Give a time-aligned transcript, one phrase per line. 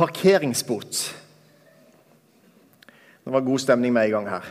[0.00, 1.16] Parkeringsbot.
[3.24, 4.46] Det var god stemning med en gang her.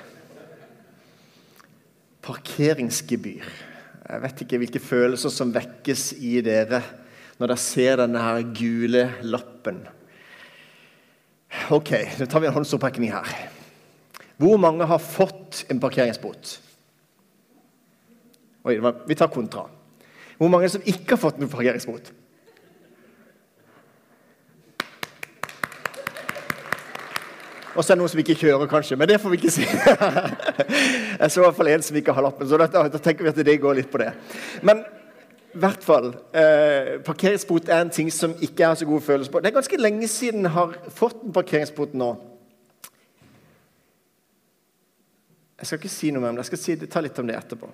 [2.22, 3.48] Parkeringsgebyr.
[4.10, 6.84] Jeg vet ikke hvilke følelser som vekkes i dere
[7.40, 9.82] når dere ser denne her gule lappen.
[11.74, 13.34] Ok, nå tar vi en håndsopprekning her.
[14.38, 16.60] Hvor mange har fått en parkeringsbot?
[18.70, 19.66] Oi, vi tar kontra.
[20.38, 22.14] Hvor mange som ikke har fått en parkeringsbot?
[27.76, 28.98] Og så er det noen som ikke kjører, kanskje.
[28.98, 29.66] Men det får vi ikke si.
[31.20, 33.34] Jeg så i hvert fall en som ikke har lappen, så da, da tenker vi
[33.34, 34.10] at det går litt på det.
[34.66, 34.82] Men
[35.50, 39.42] i hvert fall, eh, Parkeringsbot er en ting som ikke er så god følelse på.
[39.42, 42.10] Det er ganske lenge siden jeg har fått en parkeringsbot nå.
[45.60, 46.46] Jeg skal ikke si noe mer om det.
[46.46, 47.70] Jeg skal si, ta litt om det etterpå.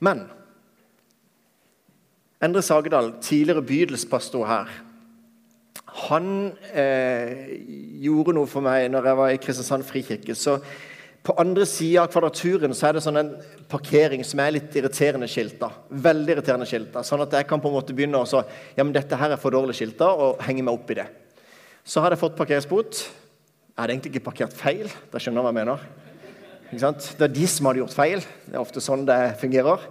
[0.00, 0.24] Men
[2.40, 4.72] Endre Sagedal, tidligere bydelspastor her,
[6.06, 7.58] han eh,
[8.04, 10.36] gjorde noe for meg når jeg var i Kristiansand frikirke.
[10.38, 10.58] Så
[11.20, 13.32] på andre sida av Kvadraturen så er det sånn en
[13.68, 15.68] parkering som er litt irriterende skilta.
[15.90, 17.02] Veldig irriterende skilta.
[17.04, 18.40] Sånn at jeg kan på en måte begynne å så,
[18.76, 21.08] ja, men dette her er for dårlig skilta, og henge meg opp i det.
[21.84, 23.02] Så hadde jeg fått parkeringsbot.
[23.02, 24.88] Jeg hadde egentlig ikke parkert feil.
[25.12, 25.84] Da skjønner jeg hva jeg mener?
[26.70, 27.10] Ikke sant?
[27.18, 28.24] Det er de som hadde gjort feil.
[28.46, 29.86] Det er ofte sånn det fungerer.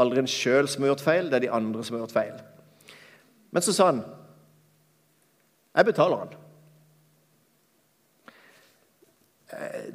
[0.00, 2.34] Aldri en sjøl som har gjort feil, det er de andre som har gjort feil.
[3.50, 4.04] Men så sa han
[5.76, 6.38] jeg betaler den.
[9.54, 9.92] Eh,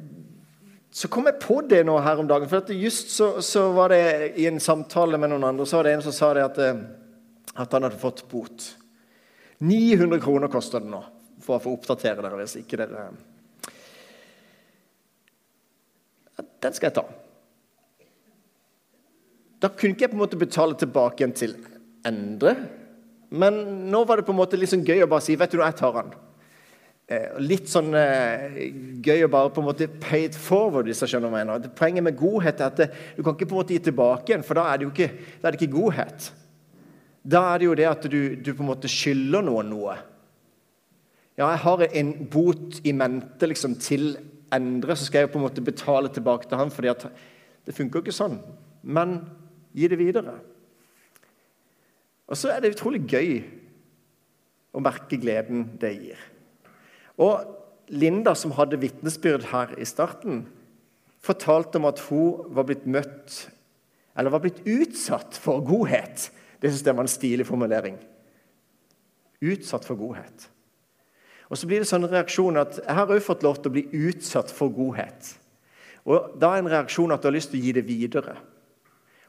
[0.96, 2.48] så kom jeg på det nå her om dagen.
[2.48, 5.96] for Just så, så, var det i en samtale med noen andre så var det
[5.96, 6.80] en som sa det at, eh,
[7.54, 8.70] at han hadde fått bot.
[9.58, 11.02] 900 kroner koster det nå
[11.44, 13.06] for å få oppdatere dere hvis ikke dere
[16.60, 17.04] Den skal jeg ta.
[19.62, 21.54] Da kunne ikke jeg på en måte betale tilbake igjen til
[22.06, 22.52] Endre.
[23.30, 23.58] Men
[23.90, 25.68] nå var det på en måte litt sånn gøy å bare si vet du noe,
[25.70, 26.14] jeg tar den.
[27.06, 28.56] Eh, litt sånn eh,
[29.04, 30.88] gøy å bare på en måte pay it forward.
[30.90, 31.70] hvis jeg skjønner hva jeg mener.
[31.78, 34.58] Poenget med godhet er at du kan ikke på en måte gi tilbake igjen, for
[34.58, 35.10] da er det jo ikke,
[35.42, 36.30] det ikke godhet.
[37.26, 39.96] Da er det jo det at du, du på en måte skylder noen noe.
[41.36, 44.14] Ja, jeg har en bot i mente liksom, til
[44.54, 47.08] Endre, så skal jeg jo på en måte betale tilbake til han, at
[47.66, 48.38] det funker jo ikke sånn.
[48.86, 49.18] Men
[49.74, 50.36] gi det videre.
[52.26, 53.38] Og så er det utrolig gøy
[54.76, 56.24] å merke gleden det gir.
[57.22, 57.46] Og
[57.88, 60.44] Linda, som hadde vitnesbyrd her i starten,
[61.22, 63.46] fortalte om at hun var blitt møtt
[64.16, 66.30] Eller var blitt utsatt for godhet.
[66.56, 67.98] Det synes jeg var en stilig formulering.
[69.44, 70.46] Utsatt for godhet.
[71.50, 73.84] Og så blir det sånn reaksjon at jeg har òg fått lov til å bli
[74.08, 75.34] utsatt for godhet.
[76.08, 78.38] Og Da er en reaksjon at du har lyst til å gi det videre.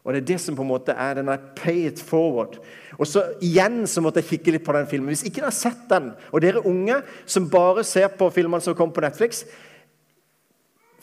[0.07, 2.61] Og Det er det som på en måte er denne pay it forward.
[2.95, 5.11] Og så Igjen så måtte jeg kikke litt på den filmen.
[5.11, 8.75] Hvis ikke dere har sett den, og dere unge som bare ser på filmene som
[8.77, 9.43] kommer på Netflix,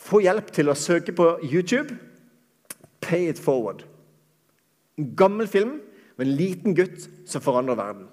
[0.00, 1.98] få hjelp til å søke på YouTube.
[3.04, 3.84] Pay it forward.
[4.96, 5.78] En gammel film
[6.16, 8.08] med en liten gutt som forandrer verden.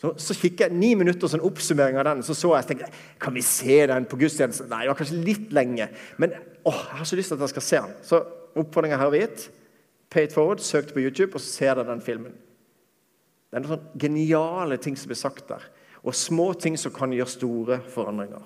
[0.00, 2.88] Så, så kikker jeg ni minutter sånn oppsummering av den, så så jeg, tenkte,
[3.22, 4.72] kan vi se den på gudstjenesten.
[4.72, 5.92] Nei, det var kanskje litt lenge.
[6.18, 6.32] Men
[6.64, 8.00] åh, jeg har så lyst til at jeg skal se den.
[8.08, 8.24] Så
[8.58, 9.50] oppfordringa her gitt.
[10.12, 12.34] Pay it forward, søk det på YouTube, og så ser dere den filmen.
[13.52, 15.64] Det er noen sånne geniale ting som blir sagt der.
[16.02, 18.44] Og små ting som kan gjøre store forandringer.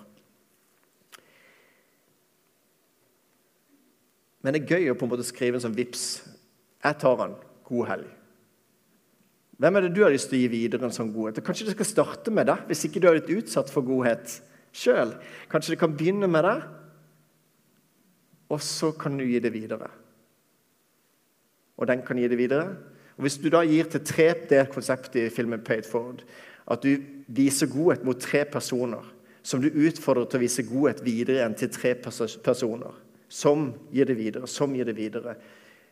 [4.43, 6.05] Men det er gøy å på en måte skrive en sånn vips.
[6.85, 7.35] Jeg tar den.
[7.67, 8.11] God helg.
[9.59, 11.41] Hvem er det du har lyst til å gi videre en sånn godhet?
[11.43, 14.37] Kanskje det skal starte med det, hvis ikke du har blitt utsatt for godhet
[14.77, 15.15] sjøl.
[15.51, 16.67] Kanskje det kan begynne med deg,
[18.49, 19.89] og så kan du gi det videre.
[21.77, 22.77] Og den kan gi det videre.
[23.17, 26.23] Og Hvis du da gir til tre det konseptet i filmen Paid Forward,
[26.67, 26.97] at du
[27.27, 29.05] viser godhet mot tre personer,
[29.43, 32.95] som du utfordrer til å vise godhet videre igjen til tre personer,
[33.29, 35.37] som gir det videre, som gir det videre,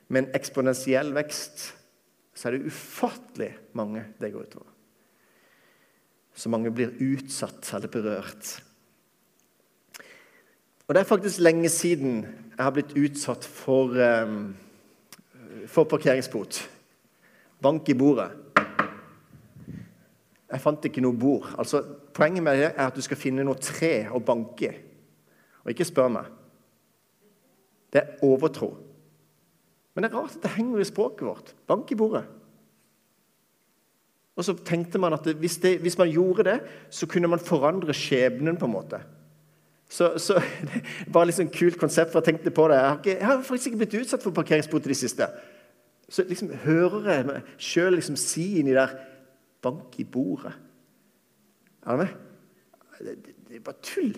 [0.09, 1.72] med en eksponentiell vekst,
[2.34, 4.70] så er det ufattelig mange det går utover.
[6.34, 8.56] Så mange blir utsatt eller berørt.
[10.88, 12.26] Og Det er faktisk lenge siden
[12.56, 13.94] jeg har blitt utsatt for,
[14.25, 14.56] um,
[15.66, 16.70] for parkeringsbot.
[17.62, 18.31] Bank i bordet.
[20.52, 21.48] Jeg fant ikke noe bord.
[21.58, 21.81] Altså,
[22.14, 24.75] poenget med det er at du skal finne noe tre å banke i.
[25.64, 26.28] Og ikke spør meg.
[27.92, 28.75] Det er overtro.
[29.94, 31.54] Men det er rart at det henger i språket vårt.
[31.66, 32.25] Bank i bordet.
[34.36, 36.56] Og så tenkte man at hvis, det, hvis man gjorde det,
[36.90, 38.58] så kunne man forandre skjebnen.
[38.58, 39.00] på en måte.
[39.88, 40.38] Så, så
[40.70, 42.78] det var litt sånn kult konsept, for jeg tenkte på det.
[42.81, 45.28] Jeg har, ikke, jeg har faktisk ikke blitt utsatt for parkeringsbot i det siste.
[46.08, 48.96] Så liksom hører jeg meg sjøl liksom si inni der
[49.64, 50.52] Bank i bordet.
[51.86, 52.10] Er du med?
[52.98, 54.10] Det, det, det er bare tull.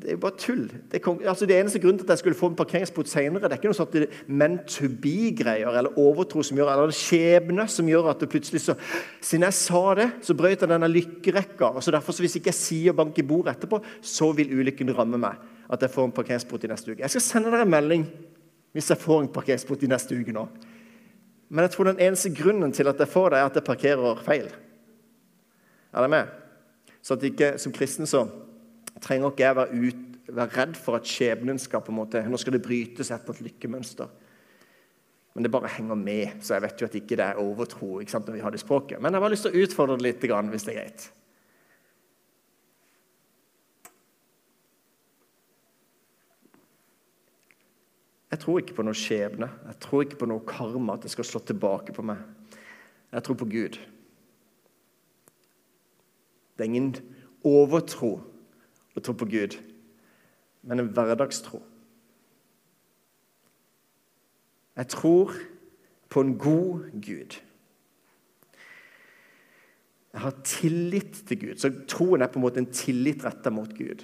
[0.00, 0.62] Det er jo bare tull.
[0.92, 3.52] Det, kom, altså det eneste grunnen til at jeg skulle få en parkeringsbot senere, det
[3.52, 3.96] er ikke noe sånt
[4.32, 8.76] men to be-greier eller overtro som gjør, eller skjebne som gjør at det plutselig så
[9.20, 11.74] Siden jeg sa det, så brøt jeg denne lykkerekka.
[11.74, 14.96] og så derfor så Hvis ikke jeg sier bank i bord etterpå, så vil ulykken
[14.96, 15.36] ramme meg.
[15.68, 17.02] At jeg får en parkeringsbot i neste uke.
[17.02, 18.08] Jeg skal sende dere en melding
[18.72, 20.46] hvis jeg får en parkeringsbot i neste uke nå.
[21.50, 24.22] Men jeg tror den eneste grunnen til at jeg får det, er at jeg parkerer
[24.22, 24.46] feil.
[25.92, 26.26] Er dere med?
[27.02, 28.28] Så at ikke som kristen så
[29.02, 32.40] trenger ikke jeg være, ut, være redd for at skjebnen skal på en måte, Nå
[32.40, 34.10] skal det brytes etter et lykkemønster.
[35.34, 38.16] Men det bare henger med, så jeg vet jo at ikke det er overtro ikke
[38.16, 38.98] sant, når vi har det språket.
[39.00, 41.06] Men jeg har lyst til å utfordre det litt, hvis det er greit.
[48.30, 51.26] Jeg tror ikke på noe skjebne, jeg tror ikke på noe karma, at det skal
[51.26, 52.20] slå tilbake på meg.
[53.10, 53.78] Jeg tror på Gud.
[56.54, 56.92] Det er ingen
[57.46, 58.20] overtro
[58.96, 59.56] å tro på Gud,
[60.62, 61.62] men en hverdagstro.
[64.76, 65.34] Jeg tror
[66.10, 67.36] på en god Gud.
[70.10, 71.58] Jeg har tillit til Gud.
[71.58, 74.02] Så troen er på en måte en tillit retta mot Gud.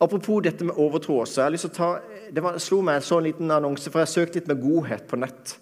[0.00, 1.40] Apropos dette med overtro også.
[1.40, 2.00] jeg har lyst til å ta,
[2.32, 5.58] Det var, slo meg en liten annonse, for jeg søkte litt med godhet på nett.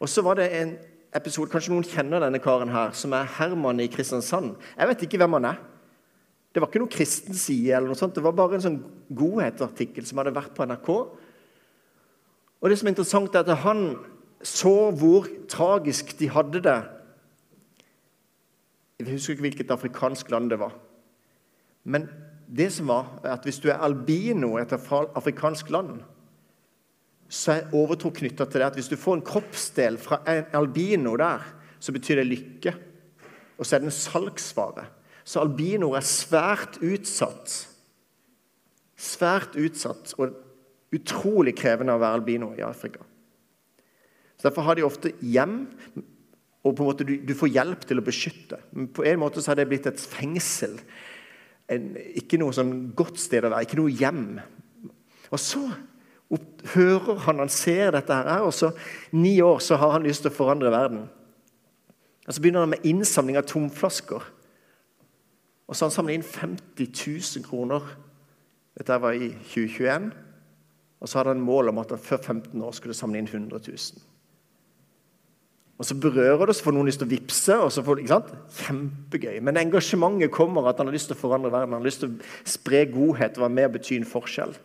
[0.00, 0.76] Og så var det en
[1.14, 4.56] episode, Kanskje noen kjenner denne karen her, som er Herman i Kristiansand.
[4.76, 5.62] Jeg vet ikke hvem han er.
[6.56, 8.78] Det var ikke noe kristen side, eller noe sånt, det var bare en sånn
[9.12, 10.86] godhetsartikkel som hadde vært på NRK.
[12.64, 13.82] Og det som er interessant, er at han
[14.40, 16.78] så hvor tragisk de hadde det.
[19.02, 20.72] Jeg husker ikke hvilket afrikansk land det var.
[21.84, 22.08] Men
[22.48, 25.98] det som var, er at hvis du er albino i et afrikansk land,
[27.28, 31.18] så er overtro knytta til det at hvis du får en kroppsdel fra en albino
[31.20, 31.44] der,
[31.84, 32.78] så betyr det lykke.
[33.60, 34.88] Og så er det en salgsvare.
[35.26, 37.54] Så albinoer er svært utsatt.
[38.96, 40.36] Svært utsatt og
[40.94, 43.02] utrolig krevende å være albino i Afrika.
[44.36, 45.64] Så Derfor har de ofte hjem,
[46.66, 48.60] og på en måte du, du får hjelp til å beskytte.
[48.74, 50.78] Men på en måte så har det blitt et fengsel.
[51.72, 54.24] En, ikke noe sånn godt sted å være, ikke noe hjem.
[55.30, 55.62] Og så
[56.32, 58.72] opp, hører han, han ser dette her, og så
[59.14, 61.06] ni år så har han lyst til å forandre verden.
[62.26, 64.24] Og Så begynner han med innsamling av tomflasker.
[65.66, 66.90] Og så har han samlet inn 50
[67.38, 67.86] 000 kroner.
[68.78, 70.10] Dette var i 2021.
[71.00, 73.58] Og så hadde han mål om at han før 15 år skulle samle inn 100
[73.68, 74.04] 000.
[75.76, 77.56] Og så berører det, så får noen lyst til å vippse.
[77.60, 78.30] og så får, ikke sant?
[78.62, 79.40] Kjempegøy.
[79.44, 81.74] Men engasjementet kommer at han har lyst til å forandre verden.
[81.74, 84.56] Han har lyst til å spre godhet og være med og bety en forskjell.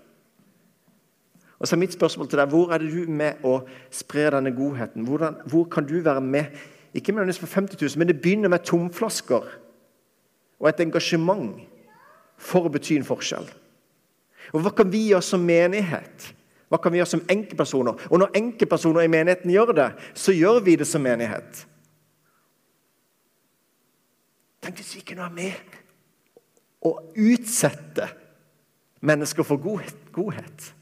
[1.60, 3.60] Og så er mitt spørsmål til deg, Hvor er det du med å
[3.92, 5.04] spre denne godheten?
[5.06, 6.56] Hvordan, hvor kan du være med?
[6.94, 9.44] Ikke med for 50 000, men det begynner med tomflasker
[10.62, 11.58] og et engasjement
[12.42, 13.50] for å bety en forskjell.
[14.54, 16.32] Og Hva kan vi gjøre som menighet?
[16.72, 18.08] Hva kan vi gjøre som enkeltpersoner?
[18.10, 21.66] Og når enkeltpersoner i menigheten gjør det, så gjør vi det som menighet.
[24.62, 25.78] Tenk hvis vi kunne være med
[26.86, 28.08] og utsette
[29.02, 30.74] mennesker for godhet.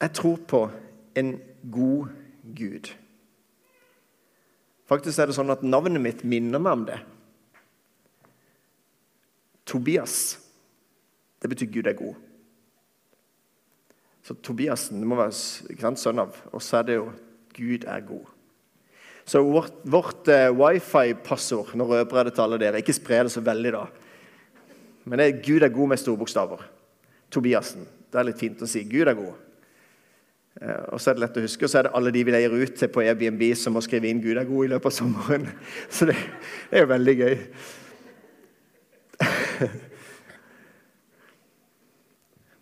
[0.00, 0.62] Jeg tror på
[1.16, 1.40] en
[1.72, 2.08] god
[2.56, 2.92] Gud.
[4.86, 7.00] Faktisk er det sånn at navnet mitt minner meg om det.
[9.66, 10.36] Tobias.
[11.42, 12.14] Det betyr Gud er god.
[14.26, 16.38] Så Tobiasen må være sant, sønn av.
[16.54, 17.10] Og så er det jo
[17.56, 18.24] Gud er god.
[19.26, 22.82] Så vårt, vårt uh, wifi-passord Nå røper jeg det til alle dere.
[22.82, 23.86] Ikke spre det så veldig, da.
[25.06, 26.62] Men det er Gud er god med store bokstaver.
[27.30, 27.86] Tobiasen.
[28.10, 28.84] Det er litt fint å si.
[28.86, 29.34] Gud er god.
[30.62, 32.32] Eh, og så er det lett å huske, og så er det alle de vi
[32.32, 34.94] leier ut til på Airbnb, som må skrive inn 'Gud er god' i løpet av
[34.98, 35.44] sommeren.
[35.94, 36.16] Så det,
[36.70, 37.36] det er jo veldig gøy.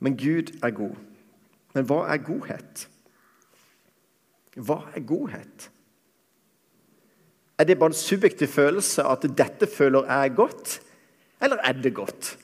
[0.04, 0.96] Men Gud er god.
[1.74, 2.88] Men hva er godhet?
[4.54, 5.70] Hva er godhet?
[7.58, 10.80] Er det bare en subjektiv følelse at 'dette føler jeg godt',
[11.42, 12.38] eller er det godt?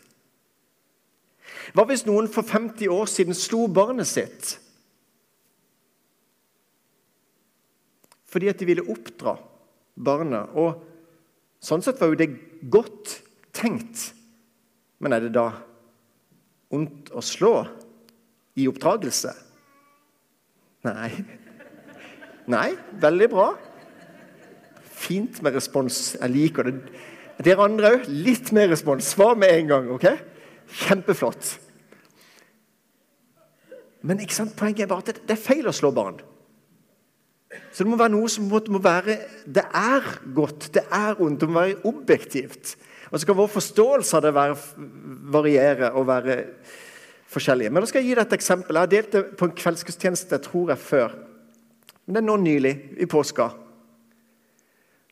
[1.74, 4.60] Hva hvis noen for 50 år siden slo barnet sitt?
[8.30, 9.36] Fordi at de ville oppdra
[9.98, 10.54] barnet.
[10.54, 10.78] Og
[11.62, 12.30] sånn sett var jo det
[12.70, 13.18] godt
[13.56, 14.10] tenkt.
[15.00, 15.48] Men er det da
[16.70, 17.54] ondt å slå
[18.60, 19.32] i oppdragelse?
[20.86, 21.10] Nei.
[22.50, 22.68] Nei,
[23.02, 23.48] veldig bra.
[25.00, 26.14] Fint med respons.
[26.18, 26.76] Jeg liker det.
[27.40, 29.14] Dere andre òg, litt mer respons.
[29.14, 29.90] Svar med en gang.
[29.96, 30.06] ok?
[30.84, 31.54] Kjempeflott.
[34.06, 34.56] Men ikke sant?
[34.56, 36.20] poenget er bare at det er feil å slå barn.
[37.50, 39.16] Så det må være noe som må være
[39.46, 40.04] Det er
[40.34, 42.76] godt, det er ondt, det må være objektivt.
[43.10, 44.58] Og så kan vår forståelse av det være,
[45.34, 46.36] variere og være
[47.30, 47.70] forskjellige.
[47.70, 48.76] Men da skal jeg gi deg et eksempel.
[48.76, 51.16] Jeg har delt det på en kveldsgudstjeneste, tror jeg, før.
[52.06, 53.48] Men det er nå nylig, i påska.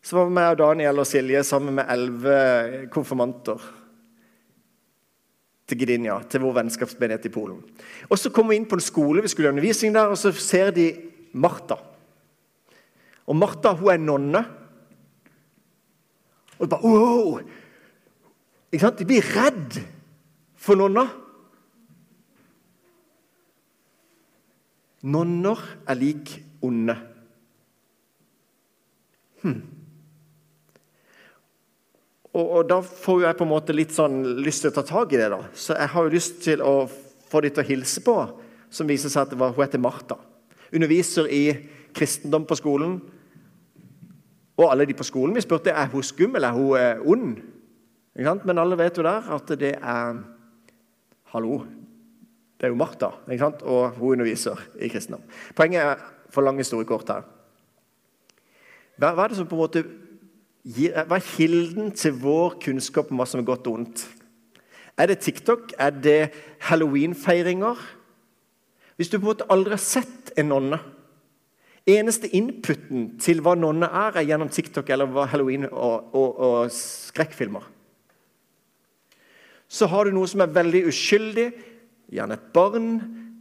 [0.02, 3.66] Så var vi og Daniel og Silje sammen med elleve konfirmanter
[5.68, 7.59] til Gdynia, til vår vennskapsmenighet i Polen.
[8.09, 10.33] Og Så kom vi inn på en skole, vi skulle ha undervisning der, og så
[10.33, 10.92] ser de
[11.35, 11.76] Martha.
[13.28, 14.42] Og Martha hun er nonne.
[16.58, 17.40] Og de bare wow!
[18.73, 19.00] Ikke sant?
[19.00, 19.78] De blir redd
[20.58, 21.06] for nonna.
[25.08, 26.32] Nonner er lik
[26.64, 26.97] onde.
[29.44, 29.61] Hm.
[32.35, 35.14] Og, og, Da får jeg på en måte litt sånn lyst til å ta tak
[35.14, 35.30] i det.
[35.32, 35.44] da.
[35.54, 36.75] Så jeg har jo lyst til å
[37.28, 38.16] få de til å hilse på,
[38.70, 40.18] som viser seg at det var, hun heter Martha.
[40.75, 41.44] Underviser i
[41.97, 42.99] kristendom på skolen.
[44.58, 47.38] Og alle de på skolen vi spurte er hun skummel, er hun eh, ond.
[48.18, 50.18] Men alle vet jo der at det er
[51.28, 51.58] Hallo,
[52.56, 53.10] det er jo Martha,
[53.68, 55.20] og hun underviser i kristendom.
[55.54, 57.26] Poenget er for lang historie kort her.
[58.96, 59.82] Hva, hva, er det som på en måte
[60.64, 64.06] gir, hva er kilden til vår kunnskap om hva som er godt og ondt?
[64.98, 65.76] Er det TikTok?
[65.78, 66.32] Er det
[66.70, 67.76] halloweenfeiringer?
[68.96, 70.80] Hvis du på en måte aldri har sett en nonne
[71.88, 77.64] Eneste inputen til hva nonne er, er gjennom TikTok eller halloween og, og, og skrekkfilmer.
[79.68, 81.49] Så har du noe som er veldig uskyldig,
[82.12, 82.92] gjerne et barn,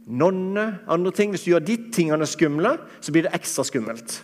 [0.08, 1.32] nonne, andre ting.
[1.32, 4.18] Hvis du gjør de tingene skumle, så blir det ekstra skummelt.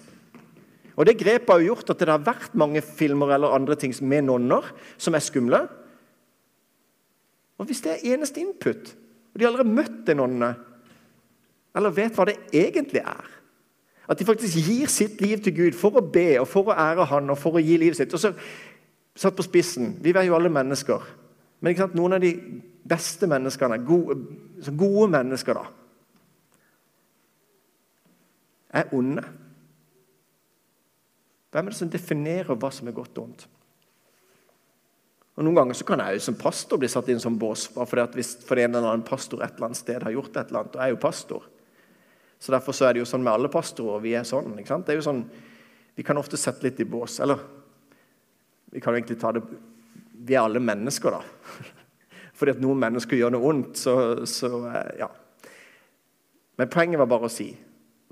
[0.95, 4.28] Og Det grepet har gjort at det har vært mange filmer eller andre ting med
[4.28, 5.64] nonner som er skumle.
[7.59, 8.95] Og Hvis det er eneste input,
[9.33, 10.52] og de har aldri møtt en nonne,
[11.75, 13.33] eller vet hva det egentlig er
[14.08, 17.06] At de faktisk gir sitt liv til Gud for å be og for å ære
[17.08, 18.12] Han og for å gi livet sitt.
[18.12, 18.34] Og så
[19.16, 21.06] satt på spissen Vi er jo alle mennesker.
[21.64, 22.34] Men noen av de
[22.84, 24.18] beste menneskene, gode,
[24.76, 25.64] gode mennesker, da,
[28.75, 29.25] er onde.
[31.54, 33.46] Hvem er det som definerer hva som er godt og ondt?
[35.34, 37.88] Og Noen ganger så kan jeg jo som pastor bli satt inn som bås bare
[37.90, 40.50] fordi at hvis fordi en eller annen pastor et eller annet sted har gjort et
[40.50, 41.49] eller annet, og jeg er jo pastor.
[42.44, 44.02] Så Derfor så er det jo sånn med alle pastorer.
[44.04, 44.52] Vi er sånn.
[44.60, 44.84] ikke sant?
[44.84, 45.24] Det er jo sånn,
[45.96, 47.20] Vi kan ofte sette litt i bås.
[47.24, 47.40] Eller
[48.72, 49.40] vi kan jo egentlig ta det
[50.26, 51.22] Vi er alle mennesker, da.
[52.36, 53.94] Fordi at noen mennesker gjør noe ondt, så,
[54.26, 55.08] så eh, ja.
[56.58, 57.48] Men poenget var bare å si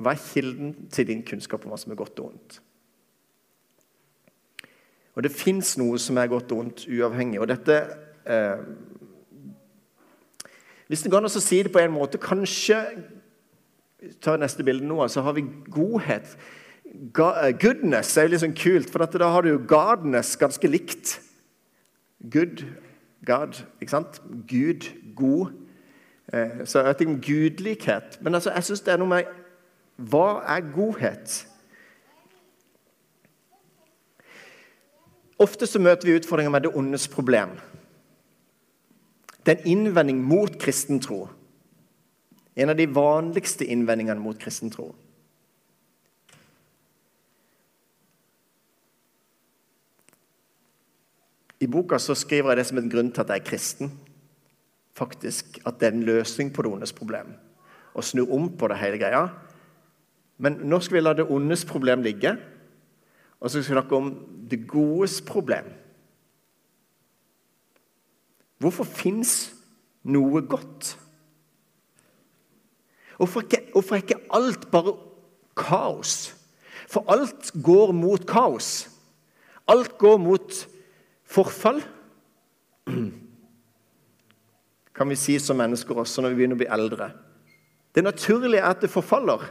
[0.03, 2.57] hva er kilden til din kunnskap om hva som er godt og ondt?
[5.13, 7.41] Og det fins noe som er godt og ondt uavhengig.
[7.43, 7.83] Og dette
[8.25, 8.63] eh,
[10.89, 12.81] Hvis det går an å si det på en måte Kanskje
[14.21, 16.37] ta neste bilde nå, så har vi godhet.
[16.93, 21.17] Eh, goodness er jo litt sånn kult, for da har du jo godness ganske likt.
[22.31, 22.65] Good,
[23.27, 24.21] God, ikke sant?
[24.51, 25.55] Gud, god.
[26.33, 28.19] Eh, så jeg vet ikke om gudlikhet.
[28.21, 29.39] Men altså, jeg syns det er noe med
[30.11, 31.43] Hva er godhet?
[35.43, 37.57] Ofte så møter vi utfordringer med det ondes problem.
[39.47, 41.27] Det er en innvending mot kristen tro.
[42.57, 44.91] En av de vanligste innvendingene mot kristen tro.
[51.63, 53.93] I boka så skriver jeg det som en grunn til at jeg er kristen.
[54.99, 57.37] Faktisk At det er en løsning på det ondes problem.
[57.95, 59.29] Å snu om på det hele greia.
[60.43, 62.35] Men nå skal vi la det ondes problem ligge.
[63.41, 64.11] Og så skal vi snakke om
[64.51, 65.71] det godes problem.
[68.63, 69.53] Hvorfor fins
[70.03, 70.97] noe godt?
[73.17, 73.41] Hvorfor
[73.95, 74.97] er ikke alt bare
[75.57, 76.35] kaos?
[76.89, 78.89] For alt går mot kaos.
[79.69, 80.69] Alt går mot
[81.25, 81.83] forfall.
[84.97, 87.11] Kan vi si som mennesker også når vi begynner å bli eldre.
[87.93, 89.45] Det naturlige er at det forfaller.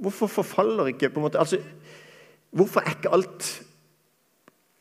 [0.00, 1.60] Hvorfor forfaller ikke på en måte, altså,
[2.50, 3.62] Hvorfor er ikke alt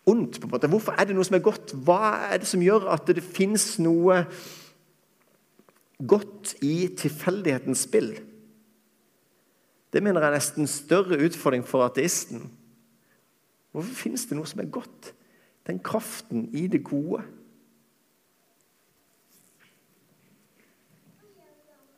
[0.06, 0.40] ondt?
[0.42, 0.68] på en måte?
[0.68, 1.74] Hvorfor er det noe som er godt?
[1.86, 4.24] Hva er det som gjør at det fins noe
[6.08, 8.14] godt i tilfeldighetens spill?
[9.94, 12.48] Det mener jeg er nesten større utfordring for ateisten.
[13.74, 15.14] Hvorfor finnes det noe som er godt?
[15.68, 17.24] Den kraften i det gode.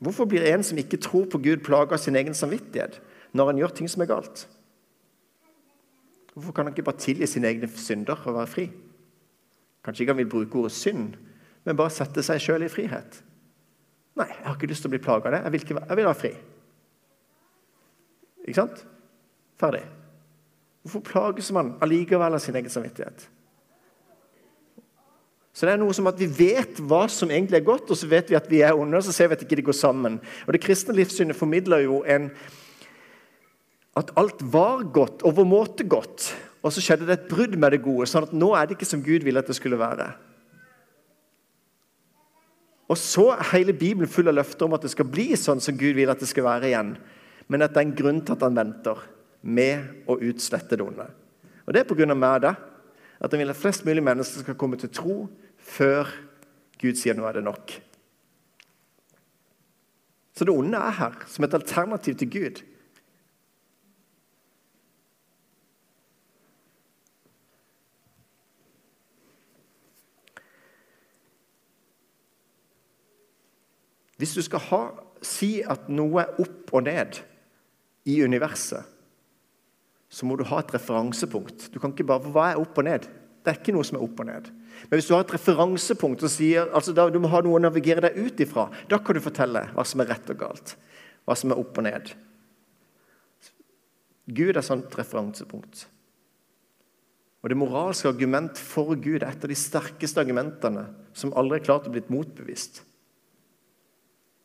[0.02, 3.02] Hvorfor blir en som ikke tror på Gud, plaga av sin egen samvittighet?
[3.34, 4.46] når han gjør ting som er galt?
[6.34, 8.70] Hvorfor kan han ikke bare tilgi sine egne synder og være fri?
[9.84, 11.16] Kanskje ikke han vil bruke ordet synd,
[11.66, 13.22] men bare sette seg sjøl i frihet.
[14.20, 15.42] Nei, jeg har ikke lyst til å bli plaga av det.
[15.46, 16.32] Jeg vil, ikke, jeg vil være fri.
[18.46, 18.82] Ikke sant?
[19.62, 19.84] Ferdig.
[20.82, 23.28] Hvorfor plages man allikevel av sin egen samvittighet?
[25.52, 28.10] Så det er noe som at Vi vet hva som egentlig er godt, og så
[28.10, 30.20] vet vi at vi er onde, og så ser vi at ikke de går sammen.
[30.48, 32.32] Og Det kristne livssynet formidler jo en,
[34.00, 36.32] at alt var godt, overmåte godt.
[36.64, 38.90] Og så skjedde det et brudd med det gode, sånn at nå er det ikke
[38.90, 40.12] som Gud ville at det skulle være.
[42.92, 45.78] Og så er hele Bibelen full av løfter om at det skal bli sånn som
[45.80, 46.96] Gud vil at det skal være igjen.
[47.48, 49.06] Men at det er en grunn til at han venter
[49.42, 51.06] med å utslette det onde.
[51.66, 52.14] Og det er pga.
[52.14, 52.56] meg, det.
[53.22, 55.16] At han vil at flest mulig mennesker skal komme til tro
[55.62, 56.10] før
[56.82, 57.76] Gud sier nå er det nok.
[60.36, 62.62] Så det onde er her som et alternativ til Gud.
[74.22, 74.82] Hvis du skal ha,
[75.26, 77.18] si at noe er opp og ned
[78.06, 78.86] i universet,
[80.12, 81.70] så må du ha et referansepunkt.
[81.74, 83.08] Du kan ikke bare, Hva er opp og ned?
[83.42, 84.50] Det er ikke noe som er opp og ned.
[84.90, 87.64] Men hvis du har et referansepunkt og sier, altså da, du må ha noe å
[87.64, 90.76] navigere deg ut ifra, da kan du fortelle hva som er rett og galt.
[91.26, 92.14] Hva som er opp og ned.
[94.30, 95.88] Gud er sånt referansepunkt.
[97.42, 100.86] Og Det moralske argument for Gud er et av de sterkeste argumentene
[101.18, 102.84] som aldri er klart å blitt motbevist.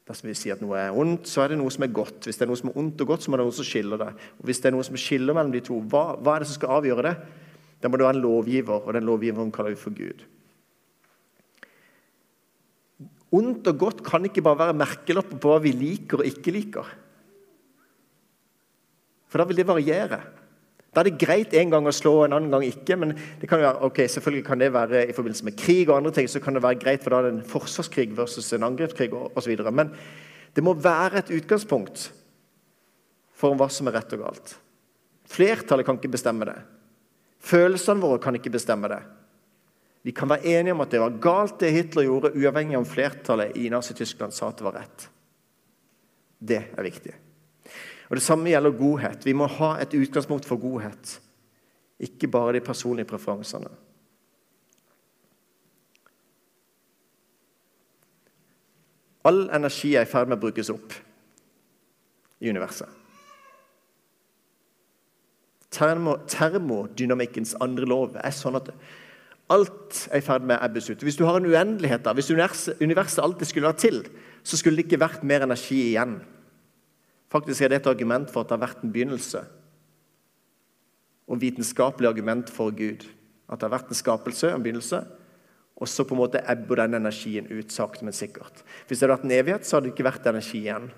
[0.07, 2.29] Dersom vi sier at noe er ondt, så er det noe som er godt.
[2.29, 3.67] Hvis det er noe som er ondt og godt, så må det være noe som
[3.67, 4.13] skiller det.
[4.39, 6.59] Og Hvis det er noe som skiller mellom de to, hva, hva er det som
[6.61, 7.15] skal avgjøre det?
[7.83, 10.23] Da må det være en lovgiver, og den lovgiveren kaller vi for Gud.
[13.35, 16.95] Ondt og godt kan ikke bare være merkelapper på hva vi liker og ikke liker.
[19.27, 20.23] For da vil det variere.
[20.97, 22.97] Da er det greit en gang å slå, en annen gang ikke.
[22.97, 25.99] Men det kan jo være, ok, selvfølgelig kan det være i forbindelse med krig og
[25.99, 26.29] andre ting.
[26.33, 29.53] så kan det være greit, for da er det en forsvarskrig versus en angrepskrig osv.
[29.77, 29.93] Men
[30.57, 32.07] det må være et utgangspunkt
[33.37, 34.55] for hva som er rett og galt.
[35.29, 36.57] Flertallet kan ikke bestemme det.
[37.45, 39.03] Følelsene våre kan ikke bestemme det.
[40.07, 43.59] Vi kan være enige om at det var galt, det Hitler gjorde, uavhengig om flertallet
[43.61, 45.09] i Nazi-Tyskland sa at det var rett.
[46.39, 47.15] Det er viktig.
[48.09, 49.27] Og Det samme gjelder godhet.
[49.27, 51.21] Vi må ha et utgangspunkt for godhet,
[52.01, 53.71] ikke bare de personlige preferansene.
[59.27, 60.95] All energi er i ferd med å brukes opp
[62.39, 62.89] i universet.
[65.75, 68.71] Termo, termodynamikkens andre lov er sånn at
[69.53, 71.03] alt er i ferd med å ebbes ut.
[71.03, 74.01] Hvis du har en uendelighet, da, hvis universet, universet alltid skulle ha til,
[74.47, 76.21] så skulle det ikke vært mer energi igjen.
[77.37, 79.43] Faktisk er det et argument for at det har vært en begynnelse.
[81.29, 83.05] Og vitenskapelig argument for Gud.
[83.47, 85.03] At det har vært en skapelse, en begynnelse,
[85.77, 88.63] og så på en måte ebber den energien ut sakte, men sikkert.
[88.89, 90.89] Hvis det hadde vært en evighet, så hadde det ikke vært energi igjen.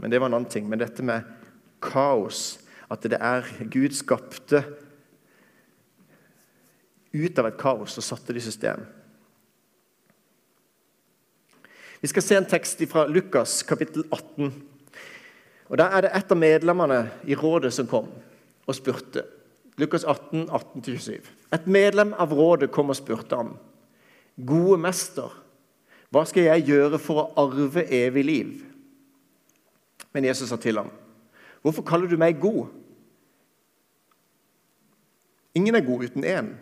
[0.00, 0.64] Men det var en annen ting.
[0.70, 1.28] Men dette med
[1.84, 2.56] kaos,
[2.88, 4.64] at det er Gud skapte
[7.14, 8.88] ut av et kaos og satte det i system.
[12.04, 14.50] Vi skal se en tekst fra Lukas kapittel 18.
[15.68, 18.10] Og Der er det et av medlemmene i rådet som kom
[18.66, 19.22] og spurte.
[19.80, 21.30] Lukas 18, 18-27.
[21.56, 23.54] Et medlem av rådet kom og spurte ham.
[24.36, 25.32] Gode mester,
[26.12, 28.52] hva skal jeg gjøre for å arve evig liv?
[30.12, 30.90] Men Jesus sa til ham,
[31.62, 32.66] hvorfor kaller du meg god?
[35.56, 36.52] Ingen er god uten én.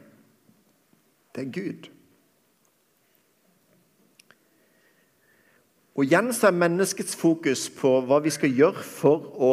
[1.35, 1.91] Det er Gud.
[5.93, 9.53] Og igjen så er menneskets fokus på hva vi skal gjøre for å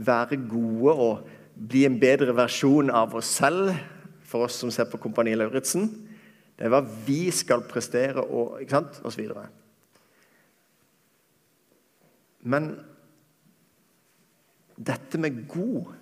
[0.00, 3.74] være gode og bli en bedre versjon av oss selv,
[4.24, 5.86] for oss som ser på Kompani Lauritzen.
[6.56, 9.28] Det er hva vi skal prestere og ikke sant, osv.
[12.44, 12.72] Men
[14.74, 15.92] dette med god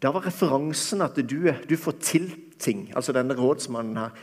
[0.00, 2.86] Da var referansen at du, du får til ting.
[2.96, 4.14] Altså denne rådsmannen her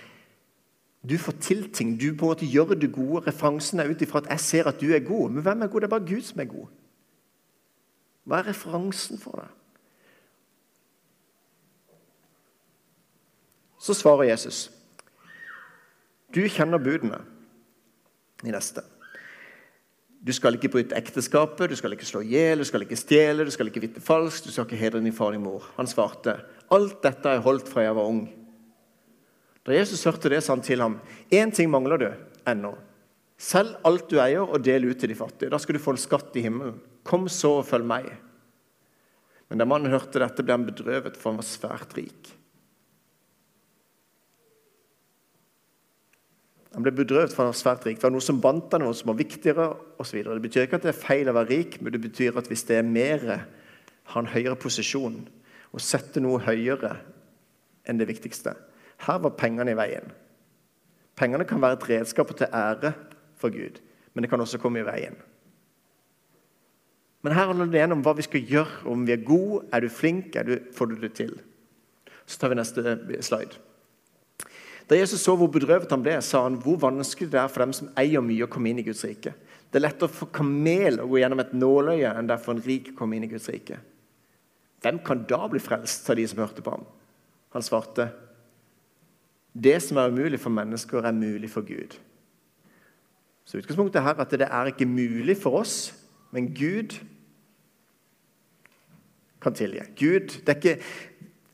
[1.06, 1.96] du får til ting.
[2.02, 3.28] Du på en måte gjør det gode.
[3.28, 5.30] Referansen er ut ifra at jeg ser at du er god.
[5.30, 5.82] Men hvem er god?
[5.82, 6.68] Det er bare Gud som er god.
[8.28, 9.54] Hva er referansen for deg?
[13.80, 14.68] Så svarer Jesus.
[16.36, 17.22] Du kjenner budene
[18.44, 18.84] i neste.
[20.28, 23.46] Du skal ikke bryte ekteskapet, du skal ikke slå i hjel, du skal ikke stjele,
[23.46, 25.70] du skal ikke vitne falskt, du skal ikke hedre din far og mor.
[25.78, 26.40] Han svarte,
[26.74, 28.26] alt dette jeg holdt fra jeg var ung.
[29.68, 30.96] Da Jesus hørte det, sa han til ham,
[31.28, 32.08] én ting mangler du
[32.48, 32.72] ennå.
[33.38, 35.52] Selg alt du eier, og del ut til de fattige.
[35.52, 36.80] Da skal du få en skatt i himmelen.
[37.06, 38.08] Kom så og følg meg.
[39.52, 42.32] Men da mannen hørte dette, ble han bedrøvet, for han var svært rik.
[46.78, 48.00] Han ble bedrøvet for han var svært rik.
[48.00, 49.68] Det var noe som bandt han, noe som var viktigere
[50.00, 50.20] osv.
[50.24, 52.66] Det betyr ikke at det er feil å være rik, men det betyr at hvis
[52.70, 53.28] det er mer,
[54.08, 55.20] har en høyere posisjon
[55.76, 56.94] og setter noe høyere
[57.88, 58.54] enn det viktigste
[59.06, 60.12] Her var pengene i veien.
[61.18, 62.94] Pengene kan være et redskap til ære
[63.38, 63.82] for Gud,
[64.14, 65.18] men det kan også komme i veien.
[67.26, 69.84] Men her handler det igjen om hva vi skal gjøre, om vi er gode, er
[69.84, 71.34] du flink, er du, får du det til.
[72.28, 73.58] Så tar vi neste slide.
[74.88, 77.74] Da Jesus så hvor bedrøvet han ble, sa han hvor vanskelig det er for dem
[77.76, 79.34] som eier mye, å komme inn i Guds rike.
[79.68, 82.94] Det er lettere for kamel å gå gjennom et nåløye enn det er en rik
[82.96, 83.82] å inn i Guds rike.
[84.86, 86.86] Hvem kan da bli frelst, sa de som hørte på ham.
[87.56, 88.08] Han svarte,
[89.64, 91.98] det som er umulig for mennesker, er mulig for Gud.
[93.48, 95.94] Så utgangspunktet her er at det er ikke mulig for oss,
[96.36, 96.98] men Gud
[99.42, 99.80] kan tilgi.
[99.96, 100.80] Gud, det er ikke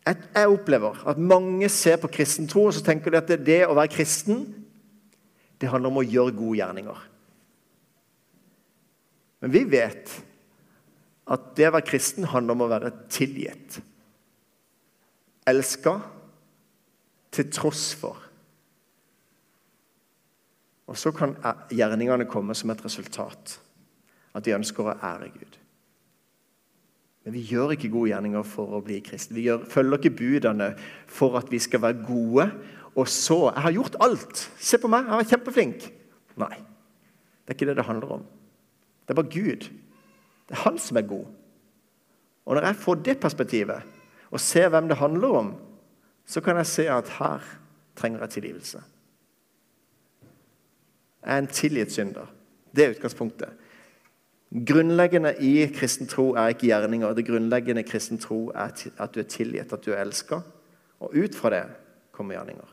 [0.06, 3.76] jeg opplever at mange ser på kristen tro og så tenker de at det å
[3.78, 4.44] være kristen
[5.62, 7.04] det handler om å gjøre gode gjerninger.
[9.44, 10.12] Men vi vet
[11.32, 13.78] at det å være kristen handler om å være tilgitt.
[15.48, 16.02] Elska
[17.34, 18.20] til tross for.
[20.88, 21.36] Og så kan
[21.74, 23.58] gjerningene komme som et resultat.
[24.34, 25.60] At de ønsker å ære Gud.
[27.24, 29.38] Men vi gjør ikke gode gjerninger for å bli kristne.
[29.38, 30.74] Vi gjør, følger ikke budene
[31.08, 32.50] for at vi skal være gode.
[32.96, 34.52] Og så 'Jeg har gjort alt.
[34.58, 35.92] Se på meg, jeg var kjempeflink.'
[36.38, 36.56] Nei.
[37.46, 38.26] Det er ikke det det handler om.
[39.08, 39.70] Det er bare Gud.
[40.50, 41.26] Det er Han som er god.
[42.46, 43.84] Og når jeg får det perspektivet,
[44.32, 45.56] og ser hvem det handler om,
[46.26, 47.46] så kan jeg se at her
[47.96, 48.84] trenger jeg tilgivelse.
[51.24, 52.28] Jeg er en tilgitt synder.
[52.76, 53.50] Det er utgangspunktet.
[54.54, 57.14] Grunnleggende i kristen tro er ikke gjerninger.
[57.14, 60.42] Det grunnleggende i kristen tro er at du er tilgitt, at du er elska.
[61.00, 61.64] Og ut fra det
[62.12, 62.70] kommer gjerninger.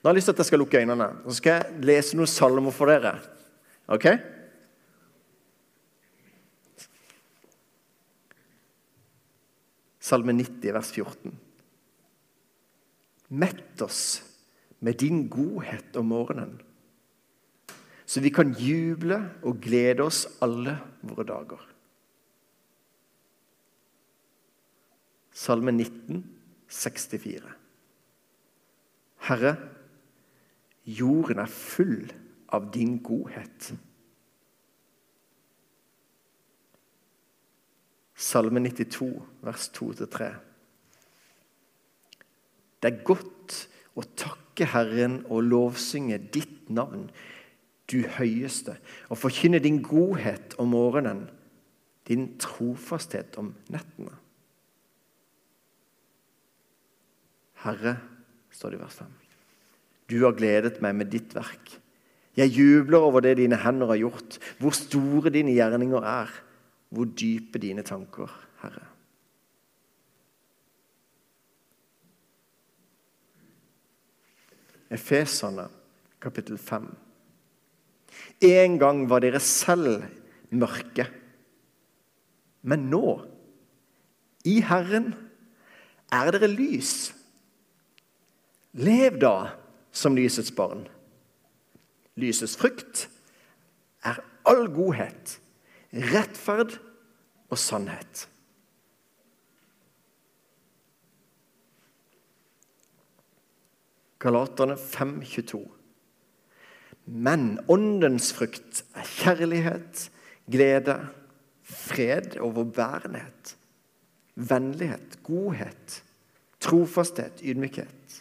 [0.00, 1.08] Nå har jeg lyst til at jeg skal lukke øynene.
[1.28, 3.18] Så skal jeg lese noen salmer for dere.
[3.90, 4.06] Ok?
[10.10, 11.36] Salme 90, vers 14.
[13.38, 14.02] Mett oss
[14.82, 16.58] med din godhet om morgenen
[18.10, 20.74] så vi kan juble og glede oss alle
[21.06, 21.60] våre dager.
[25.30, 26.24] Salme 19,
[26.66, 27.52] 64.
[29.28, 29.52] Herre,
[30.82, 32.10] jorden er full
[32.50, 33.70] av din godhet.
[38.20, 39.08] Salme 92,
[39.40, 40.28] vers 2-3.
[42.80, 43.56] Det er godt
[43.96, 47.06] å takke Herren og lovsynge ditt navn
[47.90, 48.76] du høyeste,
[49.10, 51.24] og forkynne din godhet om morgenen,
[52.06, 54.12] din trofasthet om nettene.
[57.64, 57.96] Herre,
[58.52, 59.16] står det i vers 5,
[60.10, 61.72] du har gledet meg med ditt verk.
[62.38, 66.30] Jeg jubler over det dine hender har gjort, hvor store dine gjerninger er,
[66.90, 68.30] hvor dype dine tanker,
[68.62, 68.86] Herre.
[74.90, 75.68] Efesene,
[76.20, 76.88] kapittel 5.
[78.42, 80.02] En gang var dere selv
[80.50, 81.06] mørke.
[82.62, 83.20] Men nå,
[84.44, 85.12] i Herren,
[86.10, 87.12] er dere lys.
[88.72, 89.34] Lev da
[89.94, 90.84] som lysets barn.
[92.18, 93.06] Lysets frukt
[94.04, 95.38] er all godhet,
[95.92, 96.78] rettferd
[97.50, 98.26] og sannhet.
[104.20, 105.62] Galaterne 5,22.
[107.10, 110.10] Men åndens frukt er kjærlighet,
[110.50, 110.98] glede,
[111.64, 113.56] fred, overbærenhet,
[114.34, 116.02] vennlighet, godhet,
[116.60, 118.20] trofasthet, ydmykhet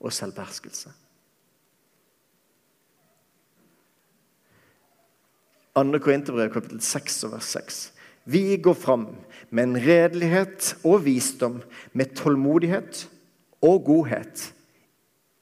[0.00, 0.92] og selvbeherskelse.
[5.78, 7.78] Andre Korinterbrev kapittel 6 vers 6.
[8.28, 9.06] Vi går fram
[9.50, 11.62] med en redelighet og visdom,
[11.92, 13.06] med tålmodighet
[13.64, 14.50] og godhet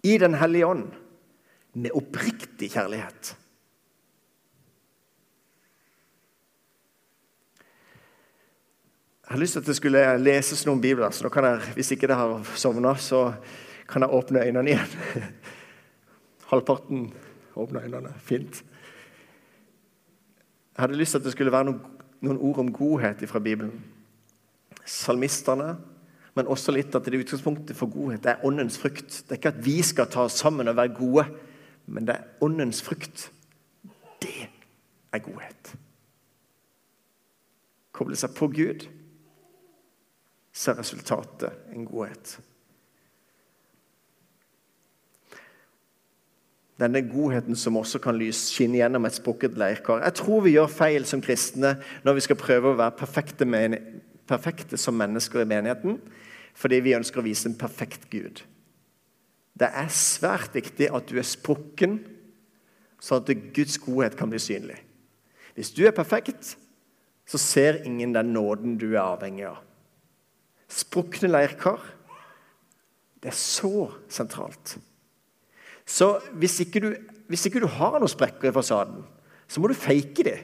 [0.07, 0.87] i Den hellige ånd
[1.77, 3.35] med oppriktig kjærlighet.
[9.27, 11.11] Jeg har lyst til at det skulle leses noen bibler.
[11.11, 13.33] så kan jeg, Hvis ikke det har sovna, så
[13.89, 14.87] kan jeg åpne øynene igjen.
[16.51, 17.13] Halvparten
[17.57, 18.15] åpner øynene.
[18.23, 18.63] Fint.
[20.77, 21.79] Jeg hadde lyst til at det skulle være noen,
[22.21, 23.79] noen ord om godhet fra Bibelen.
[24.85, 25.71] Salmistene,
[26.37, 29.23] men også litt at det utgangspunktet for godhet det er åndens frukt.
[29.25, 31.25] Det er ikke at vi skal ta oss sammen og være gode,
[31.89, 33.31] men det er åndens frukt.
[34.21, 34.51] Det
[35.17, 35.73] er godhet.
[37.97, 38.85] Koble seg på Gud,
[40.53, 42.37] så er resultatet en godhet.
[46.77, 50.03] Denne godheten som også kan lyse skinne gjennom et sprukket leirkar.
[50.05, 53.49] Jeg tror vi gjør feil som kristne når vi skal prøve å være perfekte,
[54.29, 55.97] perfekte som mennesker i menigheten,
[56.57, 58.43] fordi vi ønsker å vise en perfekt Gud.
[59.57, 62.03] Det er svært viktig at du er sprukken,
[63.01, 64.77] sånn at Guds godhet kan bli synlig.
[65.57, 66.57] Hvis du er perfekt,
[67.27, 69.63] så ser ingen den nåden du er avhengig av.
[70.69, 71.81] Sprukne leirkar,
[73.23, 74.77] det er så sentralt.
[75.87, 76.89] Så hvis ikke, du,
[77.31, 79.05] hvis ikke du har noen sprekker i fasaden,
[79.47, 80.39] så må du fake det.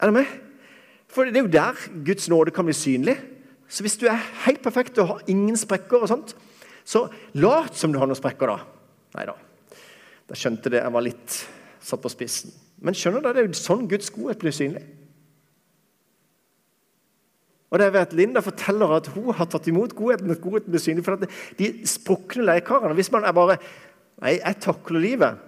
[0.00, 0.30] Er du med?
[1.10, 3.18] For det er jo der Guds nåde kan bli synlig.
[3.68, 6.34] Så hvis du er helt perfekt og har ingen sprekker, og sånt,
[6.84, 7.04] så
[7.38, 8.64] lat som du har noen sprekker, da.
[9.18, 9.36] Nei da.
[10.30, 11.36] Da skjønte det jeg var litt
[11.84, 12.54] satt på spissen.
[12.80, 14.86] Men skjønner du, det er jo sånn Guds godhet blir synlig.
[17.70, 20.30] Og det er ved at Linda forteller at hun har tatt imot godheten.
[20.30, 21.16] at godheten blir synlig, for
[21.58, 23.58] De sprukne leiekarene Hvis man er bare
[24.20, 25.38] Nei, jeg takler livet.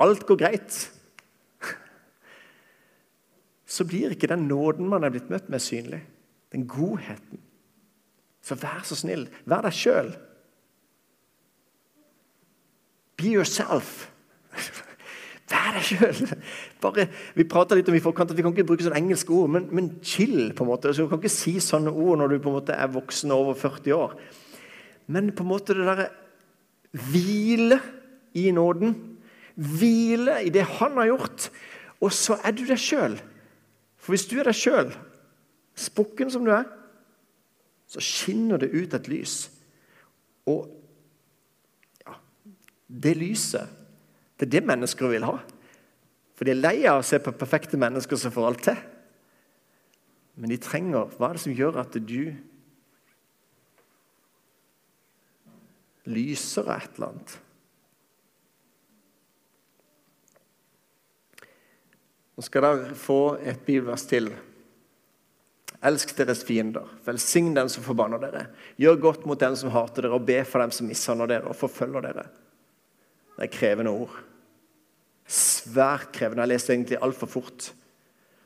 [0.00, 0.90] Alt går greit.
[3.64, 6.02] Så blir ikke den nåden man er blitt møtt med, synlig.
[6.52, 7.40] Den godheten.
[8.42, 9.28] Så vær så snill.
[9.48, 10.12] Vær deg sjøl.
[13.16, 14.10] Be yourself.
[15.50, 17.14] Vær deg sjøl!
[17.34, 19.66] Vi prater litt om i forkant at vi kan ikke bruke sånne engelske ord, men,
[19.74, 20.52] men chill.
[20.54, 20.90] på en måte.
[20.90, 23.58] Altså, du kan ikke si sånne ord når du på en måte er voksen over
[23.58, 24.14] 40 år.
[25.10, 26.10] Men på en måte det derre
[27.10, 27.80] hvile
[28.38, 28.94] i nåden.
[29.58, 31.48] Hvile i det han har gjort.
[32.00, 33.18] Og så er du deg sjøl.
[34.00, 34.94] For hvis du er deg sjøl,
[35.76, 36.68] spukken som du er,
[37.90, 39.34] så skinner det ut et lys.
[40.48, 40.70] Og
[42.06, 42.14] ja,
[42.86, 43.79] det lyset
[44.40, 45.34] det er det mennesker vil ha.
[46.32, 48.78] For de er lei av å se på perfekte mennesker som får alt til.
[50.40, 52.32] Men de trenger Hva er det som gjør at du
[56.08, 57.34] lyser av et eller annet?
[62.32, 64.32] Nå skal dere få et bibelvers til.
[65.84, 66.88] Elsk deres fiender.
[67.04, 68.46] Velsign den som forbanner dere.
[68.80, 71.60] Gjør godt mot den som hater dere, og be for dem som mishandler dere og
[71.60, 72.26] forfølger dere.
[73.36, 74.16] Det er krevende ord
[75.30, 76.42] svært krevende.
[76.44, 77.70] Jeg leste egentlig altfor fort.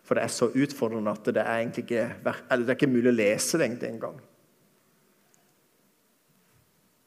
[0.05, 3.17] For det er så utfordrende at det er egentlig ikke, det er ikke mulig å
[3.17, 4.19] lese det egentlig engang.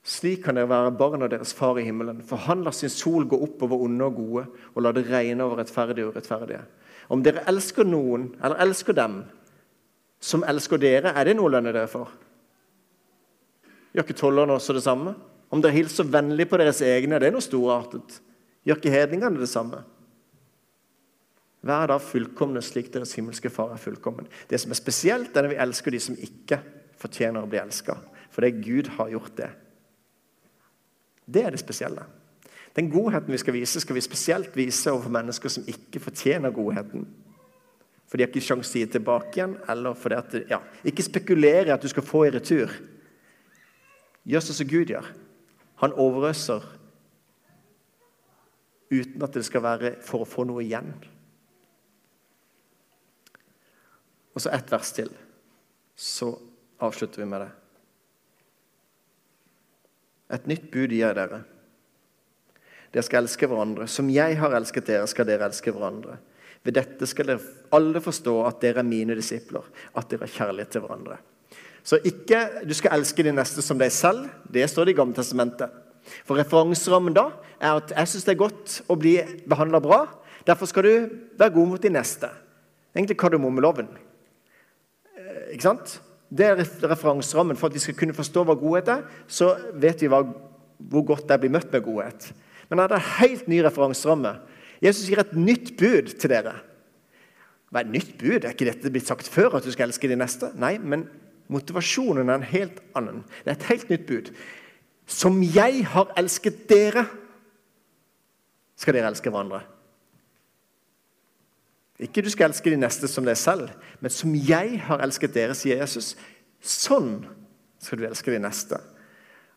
[0.07, 3.27] Slik kan dere være barn av deres far i himmelen, for han lar sin sol
[3.27, 6.61] gå opp over onde og gode, og lar det regne over rettferdige og urettferdige.
[7.11, 9.19] Om dere elsker noen, eller elsker dem,
[10.23, 12.15] som elsker dere, er det noe å lønne dere for?
[13.93, 15.13] Gjør ikke tollerne også det samme?
[15.51, 18.21] Om dere hilser vennlig på deres egne, er det noe storartet?
[18.67, 19.79] Gjør ikke hedningene det samme?
[21.67, 24.27] Vær da fullkomne slik deres himmelske Far er fullkommen.
[24.49, 26.59] Det som er spesielt, er når vi elsker de som ikke
[26.99, 27.95] fortjener å bli elska.
[28.31, 29.49] For det er Gud har gjort det.
[31.27, 32.05] Det er det spesielle.
[32.77, 37.07] Den godheten vi skal vise, skal vi spesielt vise overfor mennesker som ikke fortjener godheten.
[38.07, 41.03] For de har ikke sjanse til å gi tilbake igjen, eller fordi at ja, Ikke
[41.03, 42.71] spekulere i at du skal få i retur.
[44.27, 45.09] Gjør sånn som Gud gjør.
[45.81, 46.63] Han overøser
[48.91, 50.91] uten at det skal være for å få noe igjen.
[54.37, 55.09] Og så ett vers til.
[55.97, 56.29] Så
[56.77, 57.51] avslutter vi med det.
[60.37, 61.41] Et nytt bud gir jeg dere.
[62.93, 63.87] Dere skal elske hverandre.
[63.89, 66.19] Som jeg har elsket dere, skal dere elske hverandre.
[66.67, 70.75] Ved dette skal dere alle forstå at dere er mine disipler, at dere har kjærlighet
[70.75, 71.17] til hverandre.
[71.87, 74.27] Så ikke du skal elske de neste som deg selv.
[74.51, 75.71] Det står det i Gamle testamentet.
[76.25, 79.15] For referanserammen da er at jeg syns det er godt å bli
[79.49, 80.01] behandla bra.
[80.47, 80.93] Derfor skal du
[81.39, 82.29] være god mot de neste.
[82.95, 83.89] Egentlig kardemommeloven.
[85.17, 85.97] Eh, ikke sant?
[86.27, 89.03] Det er referanserammen for at vi skal kunne forstå hva godhet er.
[89.27, 90.23] Så vet vi hva,
[90.77, 92.31] hvor godt det blir møtt med godhet.
[92.67, 94.33] Men det er en helt ny referanseramme.
[94.83, 96.57] Jesus gir et nytt bud til dere.
[97.71, 98.43] Hva er et nytt bud?
[98.43, 100.51] Er ikke dette blitt sagt før, at du skal elske de neste?
[100.59, 101.07] Nei, men
[101.51, 103.23] motivasjonen er en helt annen.
[103.43, 104.31] Det er et helt nytt bud.
[105.07, 107.05] Som jeg har elsket dere,
[108.77, 109.63] skal dere elske hverandre.
[112.03, 113.71] Ikke du skal elske de neste som deg selv,
[114.03, 116.11] men som jeg har elsket dere, sier Jesus.
[116.61, 117.23] Sånn
[117.81, 118.77] skal du elske de neste.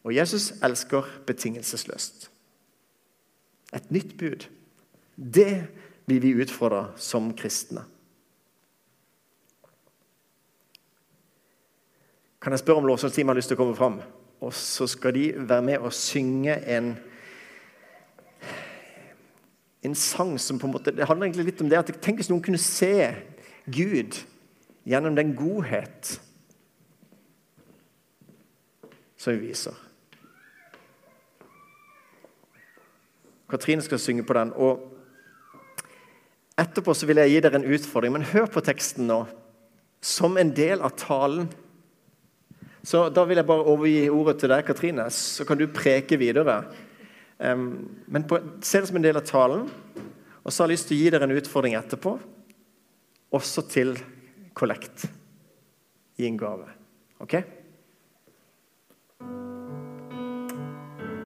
[0.07, 2.31] Og Jesus elsker betingelsesløst.
[3.77, 4.47] Et nytt bud.
[5.17, 5.67] Det
[6.09, 7.85] blir vi utfordra som kristne.
[12.41, 14.01] Kan jeg spørre om lovsangsteamet har lyst til å komme fram?
[14.41, 16.95] Og så skal de være med og synge en,
[19.83, 22.31] en sang som på en måte, Det handler egentlig litt om det at Tenk hvis
[22.33, 23.13] noen kunne se
[23.69, 24.17] Gud
[24.89, 26.17] gjennom den godhet
[29.21, 29.77] som vi viser.
[33.51, 34.53] Katrine skal synge på den.
[34.53, 34.87] og
[36.61, 39.25] Etterpå så vil jeg gi dere en utfordring, men hør på teksten nå.
[40.01, 41.51] Som en del av talen.
[42.83, 46.63] Så Da vil jeg bare overgi ordet til deg, Katrine, så kan du preke videre.
[47.39, 49.69] Um, men på, se det som en del av talen.
[50.41, 52.17] Og så har jeg lyst til å gi dere en utfordring etterpå,
[53.37, 53.95] også til
[54.57, 55.05] kollekt.
[56.17, 56.69] Gi en gave.
[57.21, 57.37] OK?